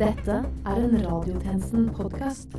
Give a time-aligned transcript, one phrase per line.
[0.00, 0.32] Dette
[0.64, 2.54] er en Radiotjenesten-podkast.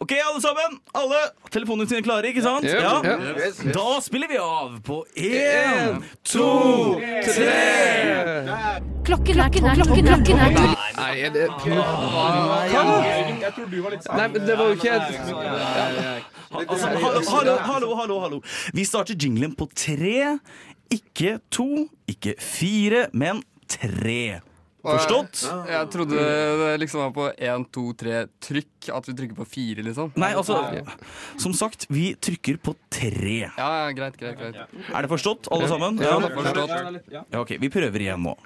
[0.00, 0.78] Ok, alle sammen.
[0.96, 1.18] Alle
[1.52, 2.64] Telefonene sine klare, ikke sant?
[2.64, 3.18] Ja, ja.
[3.74, 6.46] Da spiller vi av på én, to,
[7.28, 7.58] tre.
[9.04, 9.92] Klokken er tolv.
[10.08, 10.74] Klokken er tolv.
[10.96, 11.52] Nei, er det Jeg
[13.52, 14.96] tror du var litt Nei, men det var jo ikke
[16.64, 18.44] Altså, hallo, hallo, hallo, hallo, hallo.
[18.72, 20.38] Vi starter jinglen på tre.
[20.88, 24.40] Ikke to, ikke fire, men tre.
[24.80, 25.42] Forstått?
[25.68, 28.88] Jeg trodde det liksom var på én, to, tre trykk.
[28.96, 30.12] At vi trykker på fire, liksom.
[30.20, 30.56] Nei, altså
[31.40, 33.50] Som sagt, vi trykker på tre.
[33.58, 34.56] Ja, ja, greit, greit, greit.
[34.88, 36.00] Er det forstått, alle sammen?
[36.00, 37.12] Ja, det er forstått.
[37.12, 38.36] Ja, ok, vi prøver igjen nå.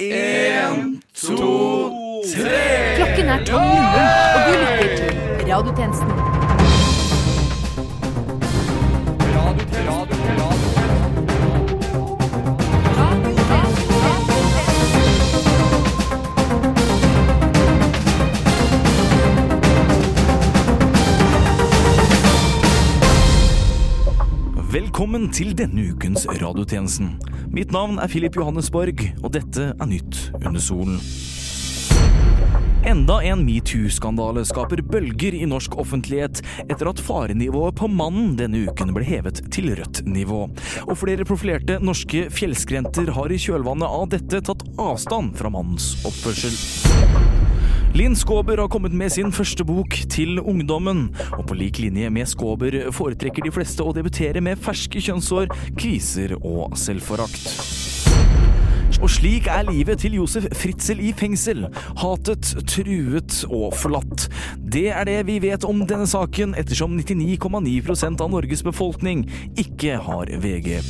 [0.00, 1.50] Én, to,
[2.32, 2.62] tre.
[2.98, 3.98] Klokken er tolv,
[4.34, 6.33] og du lytter til Radiotjenesten.
[24.94, 27.16] Velkommen til denne ukens radiotjenesten.
[27.50, 31.00] Mitt navn er Filip Johannesborg, og dette er Nytt under solen.
[32.86, 38.94] Enda en metoo-skandale skaper bølger i norsk offentlighet etter at farenivået på mannen denne uken
[38.94, 40.44] ble hevet til rødt nivå.
[40.86, 46.93] Og flere profilerte norske fjellskrenter har i kjølvannet av dette tatt avstand fra mannens oppførsel.
[47.94, 51.04] Linn Skåber har kommet med sin første bok til ungdommen,
[51.36, 55.46] og på lik linje med Skåber foretrekker de fleste å debutere med ferske kjønnshår,
[55.78, 57.46] kviser og selvforakt.
[58.98, 61.68] Og slik er livet til Josef Fritzel i fengsel.
[62.02, 64.26] Hatet, truet og forlatt.
[64.58, 70.34] Det er det vi vet om denne saken, ettersom 99,9% av Norges befolkning ikke har
[70.42, 70.80] VG+.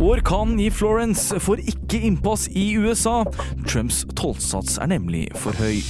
[0.00, 3.22] Orkanen i Florence får ikke innpass i USA.
[3.64, 5.80] Trumps tollsats er nemlig for høy.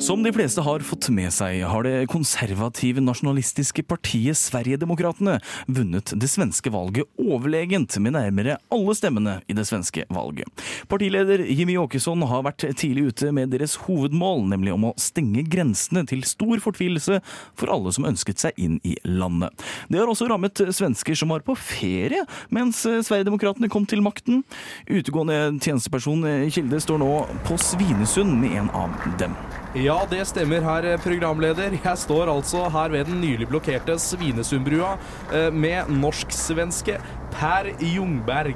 [0.00, 5.34] Som de fleste har fått med seg, har det konservative nasjonalistiske partiet Sverigedemokraterna
[5.68, 10.48] vunnet det svenske valget overlegent med nærmere alle stemmene i det svenske valget.
[10.88, 16.06] Partileder Jimmy Åkesson har vært tidlig ute med deres hovedmål, nemlig om å stenge grensene
[16.08, 17.20] til stor fortvilelse
[17.60, 19.52] for alle som ønsket seg inn i landet.
[19.92, 24.46] Det har også rammet svensker som var på ferie mens Sverigedemokraterna kom til makten.
[24.88, 27.12] Utegående tjenesteperson Kilde står nå
[27.44, 29.36] på Svinesund med en av dem.
[29.78, 31.72] Ja, det stemmer, herr programleder.
[31.74, 34.92] Jeg står altså her ved den nylig blokkerte Svinesundbrua
[35.34, 36.98] eh, med norsk-svenske
[37.32, 38.54] Per Jungberg.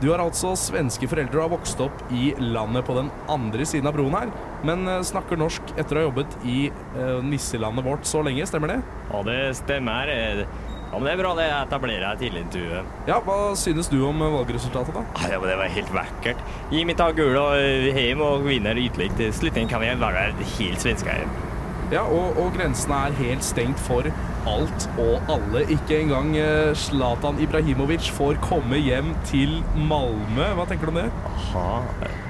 [0.00, 3.90] Du har altså svenske foreldre og har vokst opp i landet på den andre siden
[3.90, 4.32] av broen her,
[4.64, 8.72] men eh, snakker norsk etter å ha jobbet i eh, nisselandet vårt så lenge, stemmer
[8.76, 8.80] det?
[9.10, 10.14] Ja, det stemmer.
[10.90, 12.94] Ja, men Det er bra det etablerer jeg tidlig intervjuet.
[13.06, 15.04] Ja, hva synes du om valgresultatet, da?
[15.30, 16.40] Ja, men Det var helt vakkert.
[16.72, 19.16] Gi meg ta gul og eh, hjem og vinner ytterligere.
[19.20, 20.26] Til slutt kan vi være
[20.58, 21.38] helt svenske igjen.
[21.90, 24.06] Ja, og, og grensene er helt stengt for
[24.50, 25.64] alt og alle.
[25.74, 30.52] Ikke engang eh, Zlatan Ibrahimovic får komme hjem til Malmö.
[30.58, 31.08] Hva tenker du om det?
[31.30, 32.20] Aha.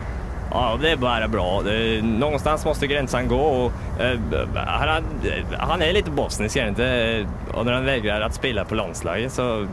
[0.51, 1.63] Ja, det är bara bra.
[2.03, 3.41] Någonstans måste gränsen gå.
[3.41, 3.73] Och,
[4.03, 4.19] eh,
[4.55, 5.05] han,
[5.59, 7.27] han är lite bosnisk, är inte?
[7.55, 9.67] Och när han vägrar att spela på landslaget så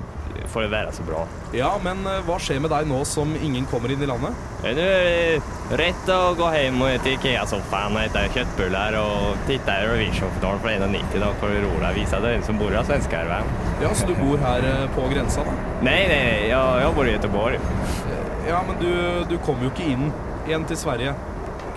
[0.48, 1.26] får det være så bra.
[1.54, 4.36] Ja, men eh, hva skjer med deg nå som ingen kommer inn i landet?
[4.64, 5.42] Eh, det
[5.82, 11.20] rätt att gå hjem og till Ikea-soffan och äta köttbullar och titta Eurovision-finalen för 1,90
[11.20, 13.44] då får du viser det som bor av svenskar.
[13.82, 15.52] Ja, så du bor her eh, på grensa, da?
[15.82, 17.60] Nei, nei, jeg, Jag, jag bor i Göteborg.
[18.50, 20.12] Ja, men du, du kommer jo ikke inn
[20.48, 21.14] igjen til Sverige.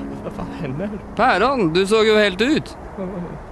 [1.17, 2.75] Pæran, du så jo helt ut.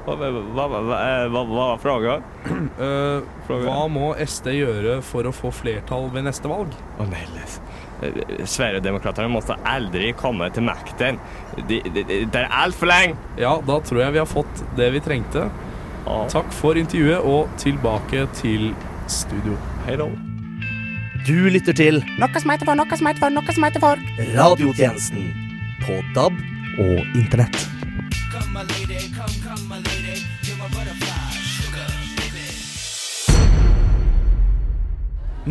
[0.06, 2.24] Vad va, va, va, va, va, var frågan?
[2.48, 6.74] Eh, hva må SD gjøre for å få flertall ved neste valg?
[7.02, 7.08] Å.
[8.02, 11.20] Eh, Sverigedemokraterna måste aldri komme til makten.
[11.58, 13.18] Det, de, de, de er altfor lenge.
[13.42, 15.50] Ja, da tror jeg vi har fått det vi trengte.
[16.06, 18.72] Takk for intervjuet, og tilbake til
[19.08, 19.58] studio.
[19.86, 20.08] Hei da.
[21.28, 24.02] Du lytter til Noe som heter for, noe som heter for, noe som heter for.
[24.34, 25.30] radiotjenesten
[25.84, 26.34] på DAB
[26.82, 27.68] og internett.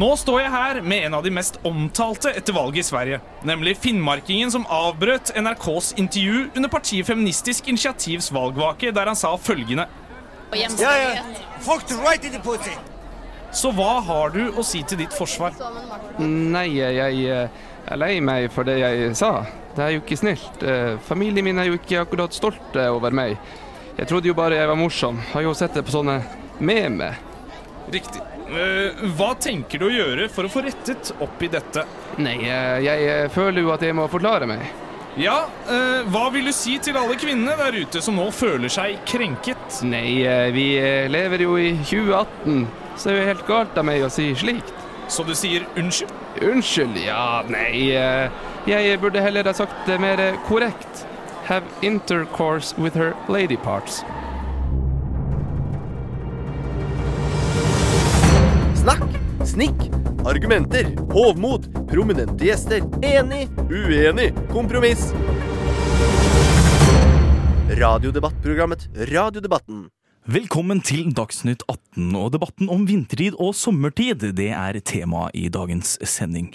[0.01, 3.23] Nå står jeg her med en av de mest omtalte etter valget i Sverige.
[3.47, 9.89] Nemlig finnmarkingen som avbrøt NRKs intervju under partiet Feministisk initiativs valgvake, der han sa følgende
[13.51, 15.57] Så hva har du å si til ditt forsvar?
[16.23, 17.49] Nei, jeg, jeg
[17.91, 19.33] er lei meg for det jeg sa.
[19.75, 20.63] Det er jo ikke snilt.
[20.63, 23.37] Eh, Familien min er jo ikke akkurat stolte over meg.
[23.99, 25.19] Jeg trodde jo bare jeg var morsom.
[25.33, 26.21] Har jo sett det på sånne
[26.63, 27.13] meme.
[27.91, 28.23] Riktig.
[28.51, 31.85] Eh, hva tenker du å gjøre for å få rettet opp i dette?
[32.19, 34.65] Nei, eh, jeg eh, føler jo at jeg må forklare meg.
[35.19, 39.01] Ja, eh, hva vil du si til alle kvinnene der ute som nå føler seg
[39.11, 39.81] krenket?
[39.83, 43.89] Nei, eh, vi eh, lever jo i 2018, så det er jo helt galt av
[43.89, 44.71] meg å si slikt.
[45.11, 46.15] Så du sier unnskyld?
[46.47, 48.31] Unnskyld, ja, nei eh,
[48.71, 51.03] Jeg burde heller ha sagt det mer eh, korrekt.
[51.51, 54.05] Have intercourse with her lady parts.
[58.79, 59.11] Snakk,
[59.43, 59.89] snikk,
[60.25, 65.13] argumenter, hovmod, prominente gjester, enig, uenig, kompromiss.
[67.71, 70.00] Radiodebattprogrammet Radiodebatten.
[70.29, 75.95] Velkommen til Dagsnytt 18, og debatten om vintertid og sommertid det er tema i dagens
[76.05, 76.51] sending.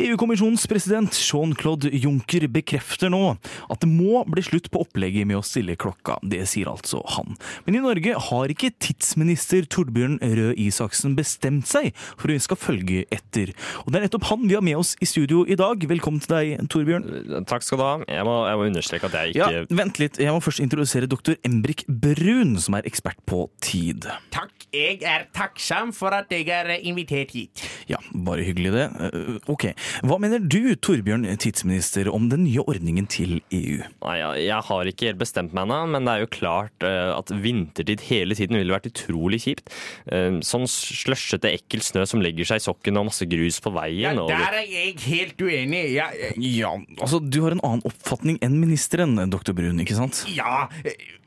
[0.00, 5.44] EU-kommisjonens president Jean-Claude Juncker bekrefter nå at det må bli slutt på opplegget med å
[5.44, 6.16] stille klokka.
[6.24, 7.36] Det sier altså han.
[7.66, 12.60] Men i Norge har ikke tidsminister Torbjørn Røe Isaksen bestemt seg for å vi skal
[12.62, 13.52] følge etter.
[13.84, 15.84] Og det er nettopp han vi har med oss i studio i dag.
[15.92, 17.44] Velkommen til deg, Torbjørn.
[17.52, 17.92] Takk skal du ha.
[18.08, 21.10] Jeg må, jeg må understreke at jeg ikke Ja, Vent litt, jeg må først introdusere
[21.10, 24.06] doktor Embrik Brun, som er ekspert på tid.
[24.34, 24.56] Takk.
[24.70, 27.62] Jeg er takksom for at jeg er invitert hit.
[27.90, 28.84] Ja, bare hyggelig det.
[29.02, 29.64] Eh, Ok,
[30.06, 33.80] Hva mener du, Torbjørn tidsminister, om den nye ordningen til EU?
[34.04, 34.14] Nei,
[34.44, 38.04] jeg, har ikke helt bestemt meg ennå, men det er jo klart eh, at vintertid
[38.06, 39.74] hele tiden ville vært utrolig kjipt.
[40.06, 44.22] Eh, sånn slushete, ekkel snø som legger seg i sokken og masse grus på veien.
[44.22, 45.82] Ja, der er jeg helt uenig.
[45.96, 50.22] Ja, Ja, altså Du har en annen oppfatning enn ministeren, doktor Brun, ikke sant?
[50.30, 50.68] ja,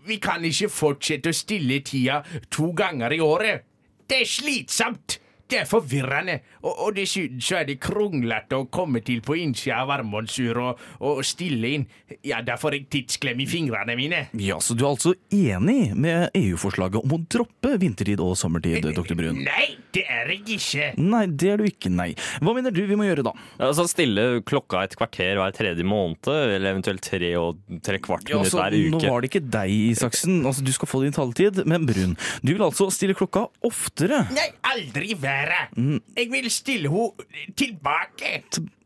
[0.08, 2.22] vi kan ikke fortsette å stille tida
[2.52, 3.68] to ganger i året.
[4.08, 5.20] Det er slitsomt.
[5.54, 9.82] Det er forvirrende, og, og dessuten så er det kronglete å komme til på innsida
[9.84, 11.84] av armbåndsur og, og stille inn.
[12.26, 14.22] Ja, da får jeg tidsklem i fingrene mine.
[14.40, 19.20] Ja, Så du er altså enig med EU-forslaget om å droppe vintertid og sommertid, doktor
[19.20, 19.44] Brun?
[19.46, 20.90] Nei, det er jeg ikke.
[21.02, 22.10] Nei, det er du ikke, nei.
[22.44, 23.34] Hva mener du vi må gjøre da?
[23.62, 28.40] Altså Stille klokka et kvarter hver tredje måned, eller eventuelt tre og tre kvart Ja,
[28.40, 30.42] minutt altså, hver nå var det ikke deg, Isaksen.
[30.50, 34.24] Altså, Du skal få din taletid, men Brun, du vil altså stille klokka oftere?
[34.34, 35.68] Nei, aldri være.
[35.78, 36.00] Mm.
[36.18, 38.40] Jeg vil stille henne tilbake.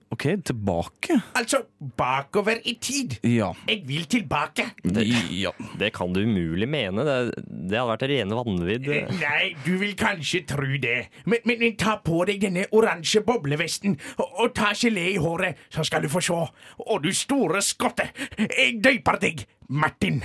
[0.09, 1.18] Ok, tilbake?
[1.36, 1.59] Altså
[2.00, 3.18] bakover i tid.
[3.27, 3.50] Ja.
[3.68, 4.69] Jeg vil tilbake.
[5.36, 5.51] ja.
[5.80, 7.04] Det kan du umulig mene.
[7.04, 7.18] Det,
[7.69, 8.88] det hadde vært rene vanvidd.
[9.19, 11.09] Nei, du vil kanskje tro det.
[11.25, 15.59] Men, men, men ta på deg denne oransje boblevesten og, og ta gelé i håret,
[15.75, 16.39] så skal du få se.
[16.88, 18.07] Og du store skotte,
[18.39, 19.44] jeg døyper deg.
[19.68, 20.21] Martin.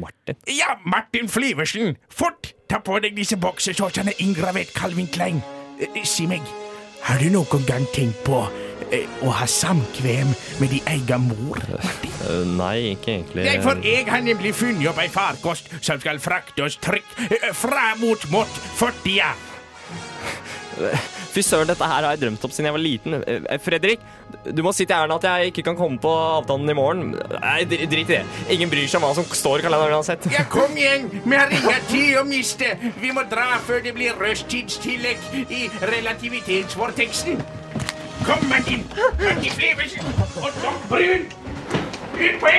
[0.00, 0.38] Martin?
[0.48, 1.98] Ja, Martin Fliversen.
[2.08, 5.42] Fort, ta på deg disse boksershortsene inngravert Calvin Klein.
[5.76, 6.40] Eh, Si meg,
[7.04, 8.65] har du noen gang tenkt på eh,
[9.26, 10.30] å ha samkvem
[10.60, 11.60] med din egen mor?
[11.76, 13.46] Eh, Nei, ikke egentlig.
[13.48, 17.50] Nei, for jeg har nemlig funnet opp ei farkost som skal frakte oss trygt eh,
[17.56, 19.34] fra mot mot fortida.
[21.32, 23.16] Fy søren, dette her har jeg drømt om siden jeg var liten.
[23.24, 24.00] Eh, Fredrik,
[24.52, 27.12] du må si til Erna at jeg ikke kan komme på avtalen i morgen.
[27.40, 28.22] Nei, drit i det.
[28.52, 30.28] Ingen bryr seg om hva som står i kalenderen uansett.
[30.32, 31.08] Ja, kom igjen!
[31.24, 32.72] Vi har ingen tid å miste.
[33.00, 37.40] Vi må dra før det blir rushtidstillegg i relativitetsvorteksten.
[38.26, 38.82] Kom, Martin!
[40.42, 41.28] Og Tom Brun!
[42.16, 42.50] Ut på!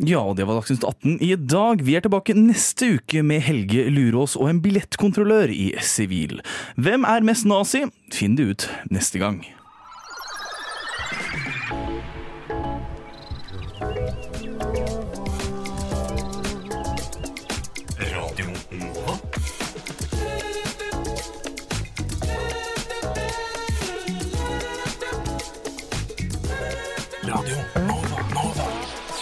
[0.00, 1.84] Ja, og det var Dagsnytt 18 i dag.
[1.84, 6.40] Vi er tilbake neste uke med Helge Lurås og en billettkontrollør i sivil.
[6.80, 7.84] Hvem er mest nazi?
[8.16, 9.42] Finn det ut neste gang.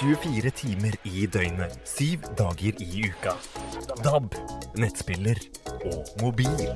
[0.09, 3.35] 24 timer i døgnet, 7 dager i uka.
[4.01, 4.33] DAB,
[4.81, 5.37] nettspiller
[5.85, 6.71] og mobil.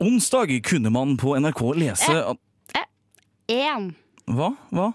[0.00, 2.38] Onsdag kunne man på NRK lese at
[3.50, 3.88] Én.
[4.30, 4.52] Hva?
[4.70, 4.92] Hva?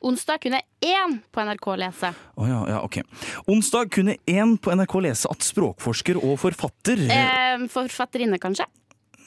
[0.00, 2.14] Onsdag kunne én på NRK lese.
[2.40, 3.02] Oh, ja, ja, ok.
[3.44, 8.64] Onsdag kunne én på NRK lese at språkforsker og forfatter Eh, forfatterinne, kanskje?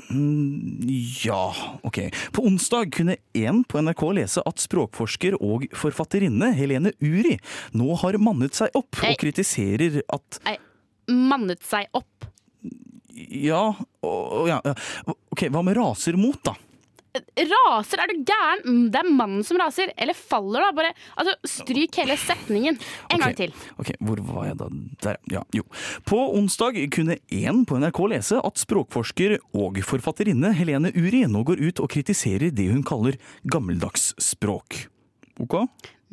[0.09, 0.81] Mm,
[1.25, 1.99] Ja, ok.
[2.31, 7.37] På onsdag kunne én på NRK lese at språkforsker og forfatterinne Helene Uri
[7.73, 10.57] nå har mannet seg opp og kritiserer at Nei,
[11.09, 12.29] mannet seg opp.
[13.15, 13.69] Ja,
[14.03, 14.11] å,
[14.49, 14.73] ja, ja.
[15.31, 16.51] Ok, hva med raser mot, da?
[17.15, 18.61] Raser, er du gæren?
[18.65, 19.91] Mm, Det er mannen som raser.
[19.97, 20.71] Eller faller, da.
[20.75, 22.79] Bare, altså, stryk hele setningen.
[23.11, 23.53] En gang til.
[23.79, 24.69] Ok, Hvor var jeg da?
[25.05, 25.43] Der, ja.
[25.55, 25.63] Jo.
[26.05, 31.61] På onsdag kunne én på NRK lese at språkforsker og forfatterinne Helene Uri nå går
[31.63, 33.17] ut og kritiserer det hun kaller
[33.47, 34.87] gammeldags språk.
[35.39, 35.61] Ok?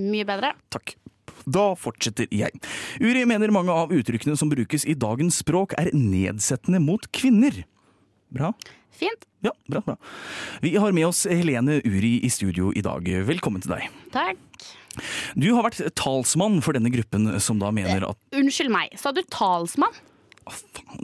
[0.02, 0.54] Mye bedre.
[0.72, 0.94] Takk.
[1.46, 2.54] Da fortsetter jeg.
[3.02, 7.64] Uri mener mange av uttrykkene som brukes i dagens språk er nedsettende mot kvinner.
[8.32, 8.52] Bra.
[8.92, 9.26] Fint.
[9.42, 9.96] Ja, bra, bra.
[10.62, 13.08] Vi har med oss Helene Uri i studio i dag.
[13.26, 13.88] Velkommen til deg.
[14.14, 14.38] Takk.
[15.34, 19.22] Du har vært talsmann for denne gruppen som da mener at Unnskyld meg, sa du
[19.32, 19.94] talsmann?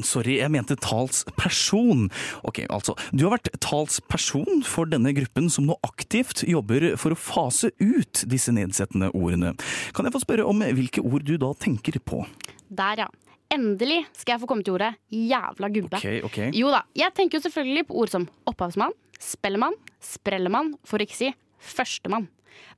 [0.04, 2.08] Sorry, jeg mente talsperson.
[2.46, 2.96] Ok, altså.
[3.14, 8.24] Du har vært talsperson for denne gruppen som nå aktivt jobber for å fase ut
[8.28, 9.54] disse nedsettende ordene.
[9.96, 12.24] Kan jeg få spørre om hvilke ord du da tenker på?
[12.68, 13.08] Der, ja.
[13.54, 15.96] Endelig skal jeg få komme til ordet jævla gubbe.
[15.96, 16.50] Okay, okay.
[16.56, 21.30] Jo da, jeg tenker jo selvfølgelig på ord som opphavsmann, spellemann, sprellemann, for ikke si
[21.58, 22.28] førstemann.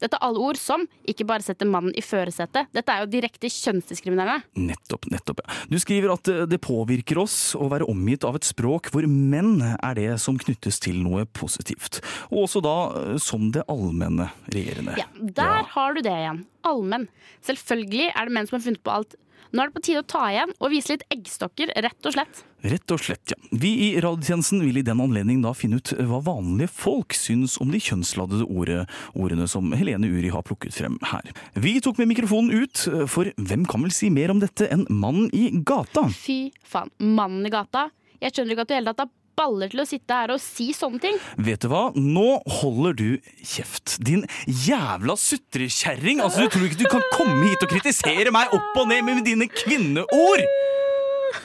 [0.00, 3.49] Dette er alle ord som ikke bare setter mannen i førersetet, dette er jo direkte
[3.53, 4.45] kjønnsdiskriminerende.
[4.69, 5.41] Nettopp, nettopp.
[5.43, 5.57] ja.
[5.73, 9.59] Du skriver at eh, det påvirker oss å være omgitt av et språk hvor menn
[9.73, 12.03] er det som knyttes til noe positivt.
[12.31, 14.99] Og også da eh, som det allmenne regjerende.
[15.00, 15.09] Ja,
[15.41, 16.45] Der har du det igjen.
[16.69, 17.09] Allmenn.
[17.49, 19.17] Selvfølgelig er det menn som har funnet på alt.
[19.50, 22.42] Nå er det på tide å ta igjen og vise litt eggstokker, rett og slett.
[22.71, 23.38] Rett og slett, ja.
[23.50, 27.73] Vi i radiotjenesten vil i den anledning da finne ut hva vanlige folk syns om
[27.73, 28.85] de kjønnsladede ordet,
[29.16, 31.33] ordene som Helene Uri har plukket frem her.
[31.59, 35.33] Vi tok med mikrofonen ut, for hvem kan vel si mer om dette enn mannen
[35.35, 36.07] i gata?
[36.14, 36.92] Fy faen.
[37.00, 37.88] Mannen i gata.
[38.21, 40.41] Jeg skjønner ikke at du i hele tatt har baller til å sitte her og
[40.43, 41.19] si sånne ting.
[41.41, 43.09] Vet du hva, nå holder du
[43.41, 43.97] kjeft.
[44.05, 46.21] Din jævla sutrekjerring!
[46.25, 49.25] Altså, du tror ikke du kan komme hit og kritisere meg opp og ned med
[49.29, 50.45] dine kvinneord!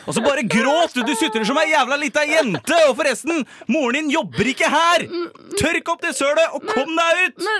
[0.06, 1.04] Og så bare gråt du!
[1.06, 2.78] Du sutrer som ei jævla lita jente!
[2.90, 5.08] Og forresten, moren din jobber ikke her!
[5.60, 7.52] Tørk opp det sølet og kom deg ut!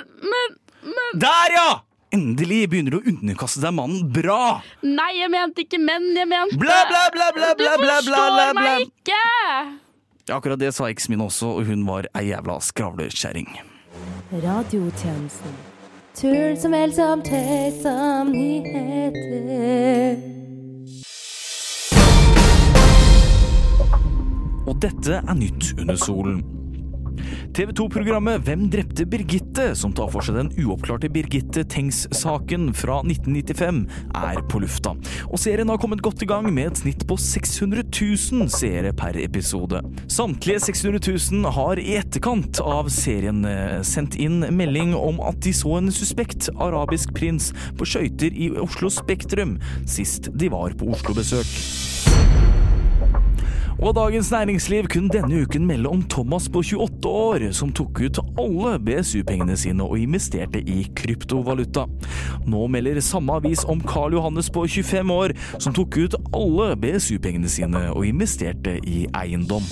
[1.22, 1.70] Der, ja!
[2.16, 4.60] Endelig begynner du å underkaste deg mannen bra!
[4.86, 8.04] Nei, jeg mente ikke menn, jeg mente Bla, bla, bla, bla, bla, Du bla, bla,
[8.06, 9.85] bla, forstår meg ikke!
[10.32, 13.50] Akkurat det sa eksen min også, og hun var ei jævla skravlekjerring.
[14.34, 15.54] Radiotjenesten.
[16.18, 20.18] Turen som vel som tøys som nyheter.
[24.66, 26.55] Og dette er nytt under solen.
[27.56, 33.80] TV 2-programmet Hvem drepte Birgitte?, som tar for seg den uoppklarte Birgitte Tengs-saken fra 1995,
[34.12, 34.92] er på lufta.
[35.30, 39.16] Og serien har kommet godt i gang med et snitt på 600 000 seere per
[39.24, 39.80] episode.
[40.12, 45.56] Samtlige 600 000 har i etterkant av serien eh, sendt inn melding om at de
[45.56, 49.56] så en suspekt arabisk prins på skøyter i Oslo Spektrum
[49.88, 52.55] sist de var på Oslo-besøk.
[53.80, 58.20] Og Dagens Næringsliv kunne denne uken melde om Thomas på 28 år, som tok ut
[58.40, 61.84] alle BSU-pengene sine og investerte i kryptovaluta.
[62.48, 67.52] Nå melder samme avis om Karl Johannes på 25 år, som tok ut alle BSU-pengene
[67.52, 69.68] sine og investerte i eiendom.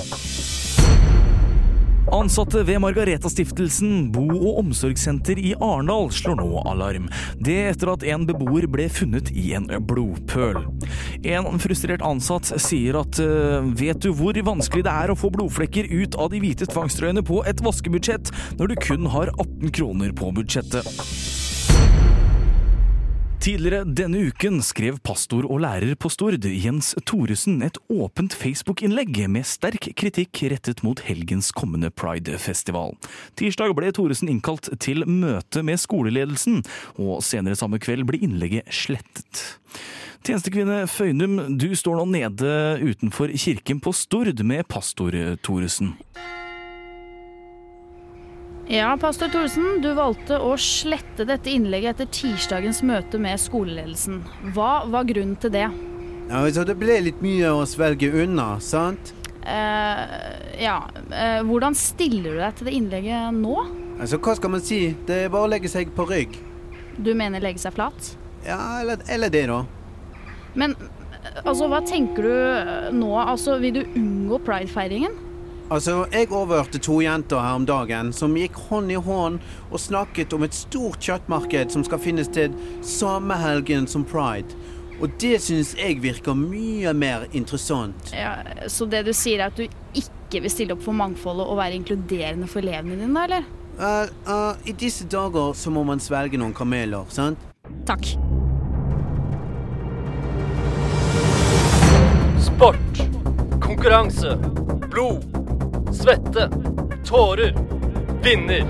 [2.14, 7.08] Ansatte ved Margareta-stiftelsen bo- og omsorgssenter i Arendal slår nå alarm.
[7.42, 10.62] Det etter at en beboer ble funnet i en blodpøl.
[11.26, 15.90] En frustrert ansatt sier at eh, vet du hvor vanskelig det er å få blodflekker
[15.90, 18.30] ut av de hvite tvangstrøyene på et vaskebudsjett,
[18.62, 20.86] når du kun har 18 kroner på budsjettet?
[23.44, 29.44] Tidligere denne uken skrev pastor og lærer på Stord, Jens Thoresen, et åpent Facebook-innlegg med
[29.44, 32.96] sterk kritikk rettet mot helgens kommende Pride-festival.
[33.36, 36.62] Tirsdag ble Thoresen innkalt til møte med skoleledelsen,
[36.96, 39.44] og senere samme kveld ble innlegget slettet.
[40.24, 45.98] Tjenestekvinne Føynum, du står nå nede utenfor kirken på Stord med pastor Thoresen.
[48.74, 54.24] Ja, pastor Thoresen, du valgte å slette dette innlegget etter tirsdagens møte med skoleledelsen.
[54.56, 55.68] Hva var grunnen til det?
[55.68, 59.12] Ja, altså, det ble litt mye å svelge unna, sant?
[59.46, 60.00] Eh,
[60.64, 63.60] ja, eh, hvordan stiller du deg til det innlegget nå?
[64.00, 64.80] Altså, hva skal man si?
[65.06, 66.40] Det er bare å legge seg på rygg.
[66.98, 68.10] Du mener legge seg flat?
[68.48, 69.60] Ja, eller, eller det, da.
[70.58, 73.14] Men eh, altså, hva tenker du eh, nå?
[73.22, 75.14] Altså, vil du unngå pridefeiringen?
[75.74, 79.40] Altså, jeg overhørte to jenter her om dagen som gikk hånd i hånd
[79.72, 82.54] og snakket om et stort kjøttmarked som skal finnes til
[82.86, 84.54] samme helgen som pride.
[85.02, 88.14] Og det syns jeg virker mye mer interessant.
[88.14, 88.36] Ja,
[88.70, 89.66] så det du sier er at du
[89.98, 93.50] ikke vil stille opp for mangfoldet og være inkluderende for elevene dine, eller?
[93.74, 97.42] Uh, uh, I disse dager så må man svelge noen kameler, sant?
[97.90, 98.14] Takk.
[102.46, 103.08] Sport.
[103.64, 104.38] Konkurranse.
[104.94, 105.43] Blod.
[105.94, 106.50] Svette.
[107.06, 107.56] Tårer.
[108.24, 108.66] Vinner.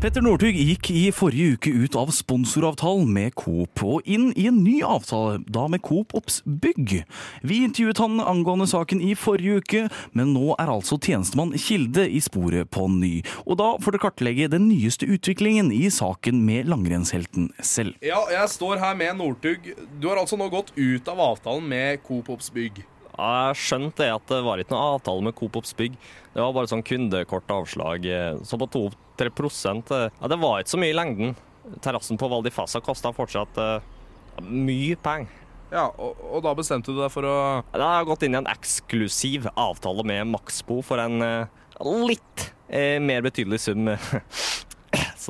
[0.00, 4.58] Petter Northug gikk i forrige uke ut av sponsoravtalen med Coop og inn i en
[4.60, 6.92] ny avtale, da med Coop Ops Bygg.
[7.40, 12.20] Vi intervjuet han angående saken i forrige uke, men nå er altså tjenestemann Kilde i
[12.20, 13.22] sporet på ny.
[13.46, 17.96] Og da får du kartlegge den nyeste utviklingen i saken med langrennshelten selv.
[18.04, 19.72] Ja, jeg står her med Northug.
[19.96, 22.84] Du har altså nå gått ut av avtalen med Coop Ops Bygg.
[23.16, 25.96] Jeg skjønte det at det var ikke noe avtale med Coop Ops Bygg.
[26.34, 28.04] Det var bare sånn kundekortavslag.
[28.04, 28.44] avslag.
[28.44, 28.68] Så på
[29.16, 31.36] 2-3 prosent, eh, Ja, det var ikke så mye i lengden.
[31.80, 33.80] Terrassen på Val di Fassa kosta fortsatt uh,
[34.40, 35.32] mye penger.
[35.72, 37.36] Ja, og, og da bestemte du deg for å
[37.72, 41.48] Da har jeg gått inn i en eksklusiv avtale med Maxbo for en uh,
[42.06, 43.90] litt uh, mer betydelig sum.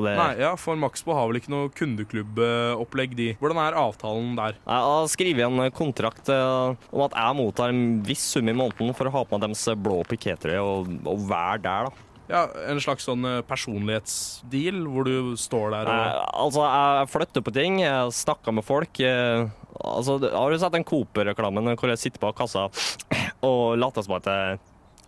[0.05, 3.29] Det Nei, ja, for Maxbo har vel ikke noe kundeklubbopplegg, de.
[3.41, 4.59] Hvordan er avtalen der?
[4.61, 8.97] Jeg har skrevet en kontrakt eh, om at jeg mottar en viss sum i måneden
[8.97, 12.03] for å ha på meg deres blå pikétrøye og, og være der, da.
[12.27, 17.45] Ja, En slags sånn eh, personlighetsdeal, hvor du står der og Nei, altså, jeg flytter
[17.47, 18.99] på ting, jeg snakker med folk.
[18.99, 19.47] Eh,
[19.79, 22.67] altså, har du sett den Coop-reklamen hvor jeg sitter bak kassa
[23.47, 24.59] og later som at jeg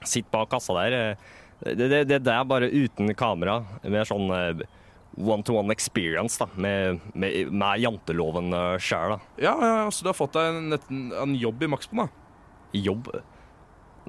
[0.06, 1.18] sitter bak kassa der?
[1.64, 4.66] Eh, Det, det, det, er bare uten kamera, med sånn eh,
[5.18, 9.18] one-to-one experience da, med, med, med janteloven sjæl.
[9.40, 12.08] Ja, ja, ja, så du har fått deg en, en, jobb i Maxbo, da?
[12.78, 13.10] Jobb?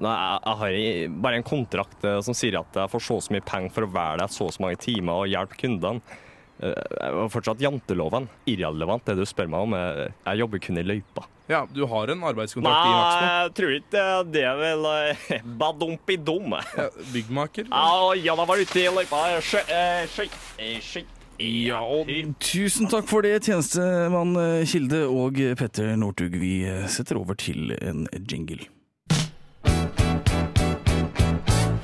[0.00, 3.34] Nei, jeg, jeg har bare en kontrakt eh, som sier at jeg får så så
[3.34, 6.20] mye penger for å være der så og så mange timer og hjelpe kundene.
[6.60, 8.30] Eh, Jeg har fortsatt janteloven.
[8.48, 9.76] Irrelevant det du spør meg om.
[9.76, 11.26] Jeg jobber kun i løypa.
[11.50, 13.22] Ja, du har en arbeidskontrakt i Maxbo?
[13.26, 15.30] jeg tror ikke det er vel uh,
[15.62, 16.52] badumpidum.
[16.76, 17.66] Ja, byggmaker?
[17.72, 19.22] Ja, ja, da var ute i løypa.
[19.34, 20.20] Eh,
[20.62, 21.00] eh,
[21.40, 22.10] Ja, og
[22.44, 26.36] tusen takk for det, tjenestemann eh, Kilde og Petter Northug.
[26.38, 28.68] Vi eh, setter over til en jingle.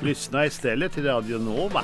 [0.05, 1.83] Lyssna istället till Radio Nova.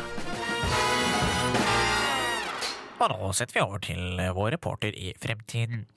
[3.02, 5.88] Og nå setter vi over til vår reporter i fremtiden.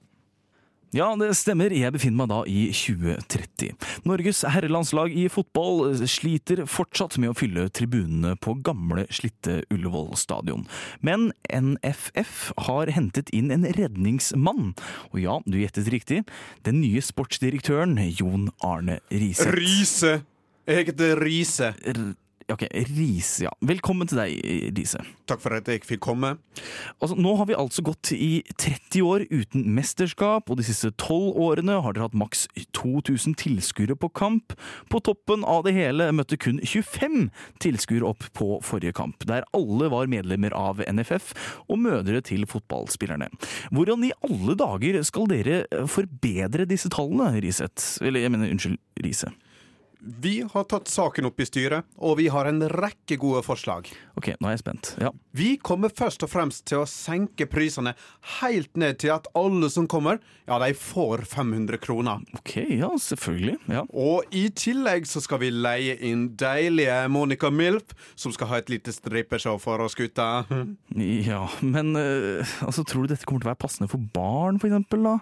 [0.94, 1.74] Ja, det stemmer.
[1.74, 3.74] Jeg befinner meg da i 2030.
[4.08, 10.68] Norges herrelandslag i fotball sliter fortsatt med å fylle tribunene på gamle, slitte Ullevål stadion.
[11.06, 14.76] Men NFF har hentet inn en redningsmann.
[15.12, 16.22] Og ja, du gjettet riktig.
[16.68, 19.50] Den nye sportsdirektøren Jon Arne Riise.
[19.56, 20.20] Riise!
[20.66, 21.74] Jeg heter Riise.
[22.46, 23.52] Ok, Riise, ja.
[23.66, 24.36] Velkommen til deg,
[24.78, 25.00] Riise.
[25.26, 26.36] Takk for at jeg fikk komme.
[27.02, 31.40] Altså, nå har vi altså gått i 30 år uten mesterskap, og de siste 12
[31.42, 32.44] årene har dere hatt maks
[32.78, 34.54] 2000 tilskuere på kamp.
[34.94, 37.32] På toppen av det hele møtte kun 25
[37.66, 41.34] tilskuere opp på forrige kamp, der alle var medlemmer av NFF
[41.66, 43.32] og mødre til fotballspillerne.
[43.74, 48.06] Hvordan i alle dager skal dere forbedre disse tallene, Riseth?
[48.06, 49.34] Eller, jeg mener, unnskyld, Riise.
[50.06, 53.88] Vi har tatt saken opp i styret, og vi har en rekke gode forslag.
[54.20, 54.92] Ok, nå er jeg spent.
[55.02, 55.10] Ja.
[55.34, 57.96] Vi kommer først og fremst til å senke prisene
[58.38, 62.22] helt ned til at alle som kommer, ja, de får 500 kroner.
[62.38, 63.58] Ok, ja, selvfølgelig.
[63.74, 63.82] Ja.
[63.98, 68.70] Og i tillegg så skal vi leie inn deilige Monica Milf, som skal ha et
[68.70, 70.46] lite strippeshow for oss gutta.
[70.94, 74.70] Ja, men eh, altså, tror du dette kommer til å være passende for barn, for
[74.70, 75.18] eksempel, da?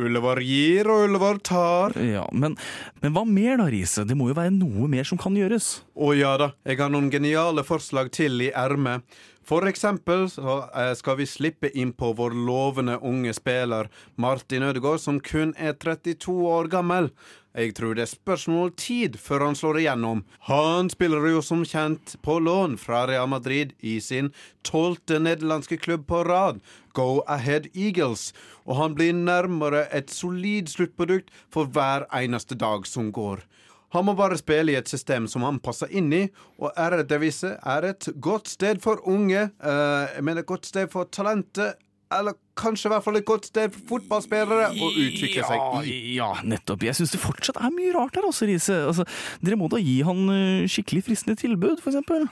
[0.00, 1.96] Ullevål gir, og Ullevål tar.
[2.00, 2.56] Ja, men,
[3.02, 4.06] men hva mer da, Riise?
[4.08, 5.82] Det må jo være noe mer som kan gjøres.
[5.92, 9.04] Å ja da, jeg har noen geniale forslag til i ermet.
[9.42, 15.20] For eksempel eh, skal vi slippe inn på vår lovende unge spiller Martin Ødegaard, som
[15.20, 17.10] kun er 32 år gammel.
[17.52, 20.22] Jeg tror det er spørsmål tid før han slår igjennom.
[20.48, 24.30] Han spiller jo som kjent på lån fra Real Madrid i sin
[24.64, 26.62] tolvte nederlandske klubb på rad,
[26.96, 28.30] Go Ahead Eagles,
[28.64, 33.44] og han blir nærmere et solid sluttprodukt for hver eneste dag som går.
[33.92, 36.22] Han må bare spille i et system som han passer inn i,
[36.62, 41.76] og RD-vise er et godt sted for unge, uh, mener et godt sted for talentet,
[42.12, 45.98] eller kanskje i hvert fall et godt sted for fotballspillere å utvikle seg i.
[46.18, 46.84] Ja, nettopp.
[46.84, 48.78] Jeg syns det fortsatt er mye rart her også, Riise.
[48.88, 49.06] Altså,
[49.44, 52.26] dere må da gi han eh, skikkelig fristende tilbud, for eksempel.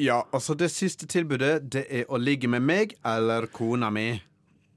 [0.00, 4.08] Ja, altså det siste tilbudet, det er å ligge med meg eller kona mi.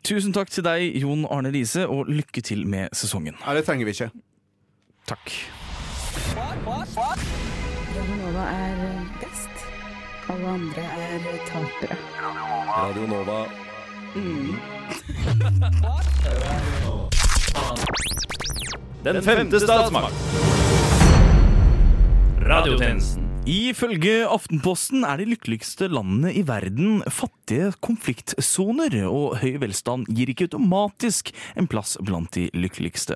[0.08, 3.40] Tusen takk til deg, Jon Arne Riise, og lykke til med sesongen.
[3.44, 4.12] Ja, det trenger vi ikke.
[5.10, 5.34] Takk.
[6.18, 8.80] Radio Nova er
[9.22, 9.66] best.
[10.34, 11.98] Alle andre er tapere.
[12.72, 13.38] Radio Nova.
[19.06, 20.26] Den femte statsmakt.
[22.48, 23.30] Radiotjenesten.
[23.46, 30.28] Ifølge Aftenposten er de lykkeligste landene i verden fattige fattige konfliktsoner, og høy velstand gir
[30.30, 33.16] ikke automatisk en plass blant de lykkeligste.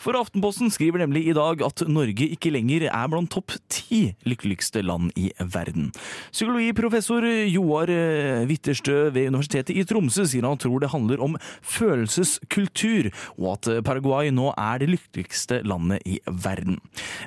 [0.00, 4.82] For Aftenposten skriver nemlig i dag at Norge ikke lenger er blant topp ti lykkeligste
[4.84, 5.92] land i verden.
[6.34, 13.10] Psykologiprofessor Joar eh, Witterstø ved Universitetet i Tromsø sier han tror det handler om følelseskultur,
[13.38, 16.80] og at Paraguay nå er det lykkeligste landet i verden.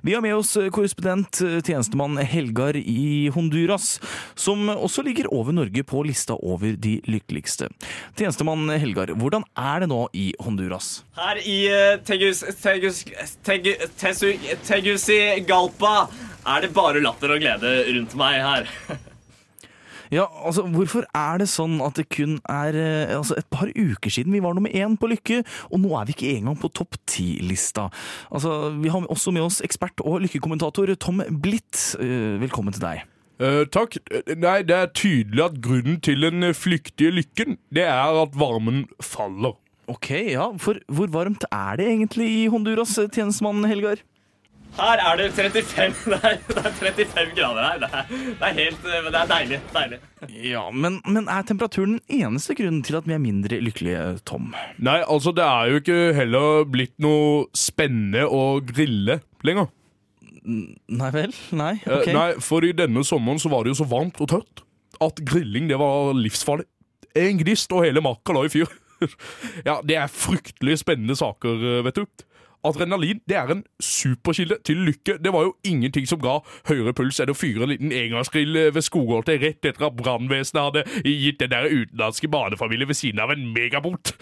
[0.04, 3.96] Vi har med oss korrespondent eh, tjenestemann Helgar i Honduras,
[4.36, 7.69] som også ligger over Norge på lista over de lykkeligste.
[8.17, 11.02] Tjenestemann Helgar, hvordan er det nå i Honduras?
[11.17, 13.04] Her i eh, Tegus, Tegus,
[13.45, 13.73] Tegu,
[14.67, 15.97] Tegucigalpa
[16.47, 18.73] er det bare latter og glede rundt meg her.
[20.12, 24.13] Ja, altså, Hvorfor er det sånn at det kun er eh, altså, et par uker
[24.13, 26.95] siden vi var nummer én på Lykke, og nå er vi ikke engang på topp
[27.10, 27.89] ti-lista?
[28.32, 31.97] Altså, vi har også med oss ekspert og lykkekommentator Tom Blitt.
[32.00, 33.04] Eh, Velkommen til deg.
[33.39, 34.00] Eh, takk.
[34.34, 39.56] Nei, det er tydelig at grunnen til den flyktige lykken, det er at varmen faller.
[39.88, 44.02] Ok, ja, For hvor varmt er det egentlig i Honduras, tjenestemann Helgar?
[44.78, 47.78] Her er det 35, det er, det er 35 grader her.
[47.80, 49.60] Det er, det er helt Det er deilig.
[49.73, 50.00] deilig.
[50.52, 54.52] Ja, men, men er temperaturen den eneste grunnen til at vi er mindre lykkelige, Tom?
[54.78, 59.71] Nei, altså, det er jo ikke heller blitt noe spennende å grille lenger.
[60.48, 61.36] Nei vel?
[61.52, 61.74] Nei?
[61.84, 62.10] Eh, ok.
[62.16, 64.64] Nei, for i denne sommeren så var det jo så varmt og tørt
[65.04, 66.66] at grilling det var livsfarlig.
[67.18, 68.72] En gnist og hele makka la i fyr.
[69.68, 72.26] ja, det er fryktelig spennende saker, eh, vet du.
[72.66, 75.18] Adrenalin det er en superkilde til lykke.
[75.24, 78.86] Det var jo ingenting som ga høyere puls enn å fyre en liten engangsgrill ved
[78.86, 83.46] skogholtet rett etter at brannvesenet hadde gitt den der utenlandske barnefamilien ved siden av en
[83.54, 84.16] megabot.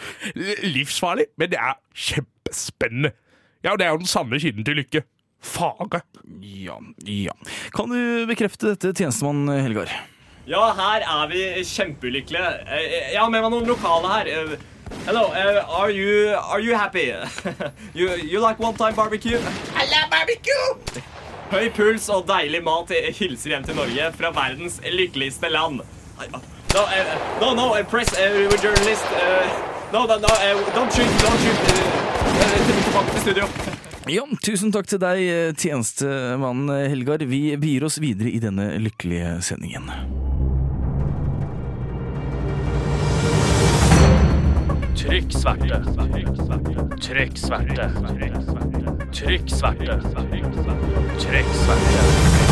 [0.76, 3.16] Livsfarlig, men det er kjempespennende.
[3.64, 5.06] Ja, og det er jo den sanne kilden til lykke.
[5.42, 6.02] Fare.
[6.42, 7.34] Ja, ja.
[7.74, 9.92] Kan du bekrefte dette, tjenestemann Helgar?
[10.46, 12.50] Ja, her er vi kjempelykkelige.
[12.70, 14.28] Eh, Jeg har med meg noen lokale her.
[14.28, 14.56] Eh,
[15.08, 17.12] Hello, uh, are you are you happy?
[17.96, 19.38] you, you like one time barbecue?
[19.76, 21.02] I love barbecue!
[21.50, 25.82] Høy puls og deilig mat hilser hjem til Norge fra verdens lykkeligste land.
[26.22, 29.06] No, uh, no, no, eh, press uh, journalist.
[29.10, 29.50] Uh,
[29.94, 31.60] no, no, no, uh, don't shoot, don't shoot.
[31.66, 33.50] Uh, eh, Tilbake til studio.
[34.06, 37.24] Ja, tusen takk til deg, tjenestemann Helgar.
[37.26, 39.90] Vi begir oss videre i denne lykkelige sendingen.
[44.94, 45.82] Trykk sverte.
[47.02, 47.90] Trykk sverte.
[49.10, 50.00] Trykk sverte.
[51.26, 52.45] Trykk sverte.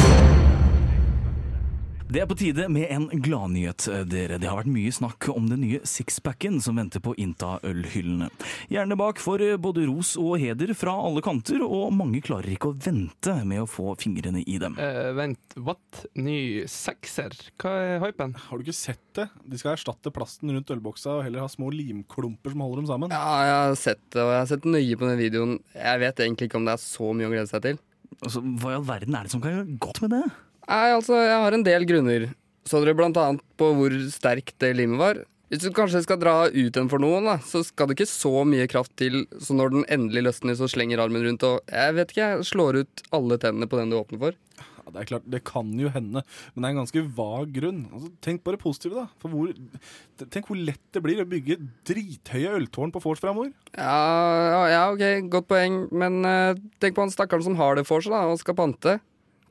[2.14, 4.36] Det er på tide med en gladnyhet, dere.
[4.38, 8.28] Det har vært mye snakk om den nye sixpacken som venter på å innta ølhyllene.
[8.70, 12.78] Gjerne bak for både ros og heder fra alle kanter, og mange klarer ikke å
[12.86, 14.78] vente med å få fingrene i dem.
[14.78, 16.04] Uh, vent, what?
[16.14, 17.34] Ny sekser?
[17.58, 18.38] Hva er hypen?
[18.46, 19.32] Har du ikke sett det?
[19.50, 23.18] De skal erstatte plasten rundt ølboksa og heller ha små limklumper som holder dem sammen.
[23.18, 25.60] Ja, jeg har sett det, og jeg har sett nøye på den videoen.
[25.82, 27.86] Jeg vet egentlig ikke om det er så mye å glede seg til.
[28.22, 30.26] Altså, Hva i all verden er det som kan gjøre godt med det?
[30.70, 32.32] Nei, altså, jeg har en del grunner.
[32.68, 35.24] Så dere blant annet på hvor sterkt det limet var?
[35.52, 38.42] Hvis du kanskje skal dra ut en for noen, da, så skal det ikke så
[38.48, 42.14] mye kraft til, så når den endelig løsner, så slenger armen rundt og jeg vet
[42.14, 44.40] ikke, jeg slår ut alle tennene på den du åpner for.
[44.58, 47.84] Ja, det er klart, det kan jo hende, men det er en ganske vag grunn.
[47.94, 49.06] Altså, tenk på det positive, da.
[49.22, 49.54] For hvor,
[50.24, 53.54] tenk hvor lett det blir å bygge drithøye øltårn på vors framover.
[53.78, 54.02] Ja,
[54.56, 58.02] ja, ja, ok, godt poeng, men uh, tenk på han stakkaren som har det for
[58.02, 58.98] seg, da, og skal pante.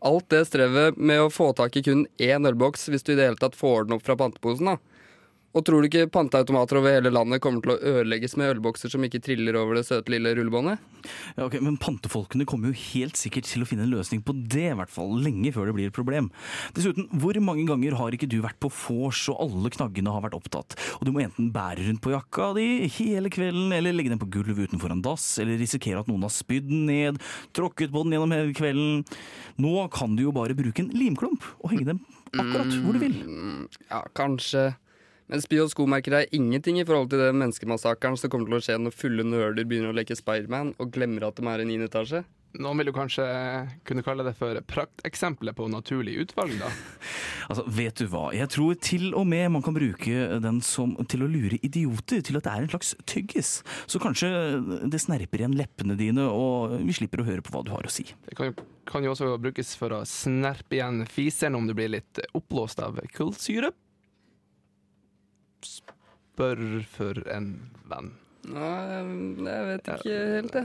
[0.03, 3.29] Alt det strevet med å få tak i kun én ølboks, hvis du i det
[3.29, 4.92] hele tatt får den opp fra panteposen, da.
[5.53, 9.05] Og tror du ikke panteautomater over hele landet kommer til å ødelegges med ølbokser som
[9.05, 10.81] ikke triller over det søte lille rullebåndet?
[11.37, 14.71] Ja, ok, Men pantefolkene kommer jo helt sikkert til å finne en løsning på det,
[14.71, 16.31] i hvert fall lenge før det blir et problem.
[16.77, 20.39] Dessuten, hvor mange ganger har ikke du vært på vors og alle knaggene har vært
[20.39, 24.23] opptatt, og du må enten bære rundt på jakka di hele kvelden, eller legge den
[24.23, 27.21] på gulvet utenfor en dass, eller risikere at noen har spydd den ned,
[27.53, 29.05] tråkket på den gjennom hele kvelden.
[29.61, 33.17] Nå kan du jo bare bruke en limklump og henge dem akkurat hvor du vil.
[33.29, 34.71] Mm, Ja, kanskje.
[35.33, 38.65] Men spy og skomerker er ingenting i forhold til den menneskemassakren som kommer til å
[38.67, 41.87] skje når fulle nerder begynner å leke Spiderman og glemmer at de er i 9.
[41.87, 42.21] etasje.
[42.61, 43.25] Noen vil jo kanskje
[43.89, 46.69] kunne kalle det for prakteksempelet på naturlig utvalg, da.
[47.53, 48.27] Altså, vet du hva?
[48.37, 52.39] Jeg tror til og med man kan bruke den som til å lure idioter til
[52.39, 53.51] at det er en slags tyggis.
[53.91, 54.31] Så kanskje
[54.93, 57.93] det snerper igjen leppene dine, og vi slipper å høre på hva du har å
[57.93, 58.07] si.
[58.29, 61.91] Det kan jo, kan jo også brukes for å snerpe igjen fiseren om du blir
[61.97, 63.73] litt oppblåst av kullsyre.
[65.67, 66.59] Spør
[66.93, 67.49] for en
[67.91, 68.09] venn.
[68.53, 69.01] Nei,
[69.47, 70.65] jeg vet ikke helt, det.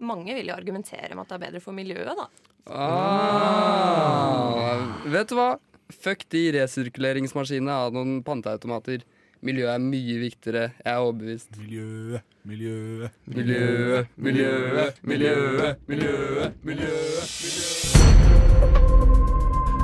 [0.00, 2.26] Mange vil jo argumentere med at det er bedre for miljøet, da.
[2.70, 4.78] Ah,
[5.10, 5.50] vet du hva?
[5.90, 8.98] fuck de resirkuleringsmaskinene av noen panteautomater.
[9.46, 10.64] Miljøet er mye viktigere.
[10.84, 11.50] Jeg er overbevist.
[11.58, 18.79] Miljøet, miljøet, Miljøet, miljøet, Miljøet, miljøet, miljøet, miljøet, miljøet.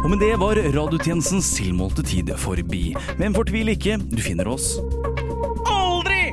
[0.07, 2.92] Og med det var radiotjenestens tilmålte tid forbi.
[3.19, 4.77] Men fortvil ikke, du finner oss
[5.66, 6.29] Aldri!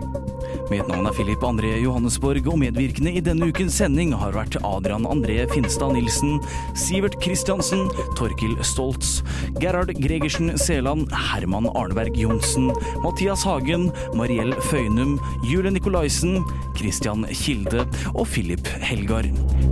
[0.70, 5.08] Mitt navn er Filip André Johannesborg, og medvirkende i denne ukens sending har vært Adrian
[5.10, 6.38] André Finstad Nilsen,
[6.78, 9.24] Sivert Kristiansen, Torkil Stoltz,
[9.58, 12.70] Gerhard Gregersen Seland, Herman Arneberg Johnsen,
[13.02, 15.18] Mathias Hagen, Mariell Føynum,
[15.50, 16.44] Julie Nikolaisen,
[16.78, 19.26] Christian Kilde og Philip Helgar.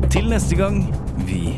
[0.09, 0.87] Til neste gang,
[1.29, 1.53] vi